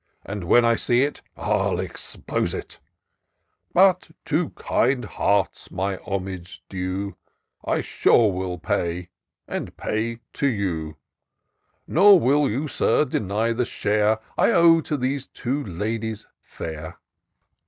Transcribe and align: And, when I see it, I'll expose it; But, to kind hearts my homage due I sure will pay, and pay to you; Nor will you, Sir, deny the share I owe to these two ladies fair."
And, 0.25 0.45
when 0.45 0.65
I 0.65 0.77
see 0.77 1.03
it, 1.03 1.21
I'll 1.37 1.79
expose 1.79 2.55
it; 2.55 2.79
But, 3.71 4.09
to 4.25 4.49
kind 4.55 5.05
hearts 5.05 5.69
my 5.69 5.97
homage 5.97 6.63
due 6.69 7.17
I 7.63 7.81
sure 7.81 8.31
will 8.31 8.57
pay, 8.57 9.09
and 9.47 9.77
pay 9.77 10.17
to 10.33 10.47
you; 10.47 10.97
Nor 11.85 12.19
will 12.19 12.49
you, 12.49 12.67
Sir, 12.67 13.05
deny 13.05 13.53
the 13.53 13.63
share 13.63 14.17
I 14.39 14.49
owe 14.49 14.81
to 14.81 14.97
these 14.97 15.27
two 15.27 15.63
ladies 15.63 16.25
fair." 16.41 16.97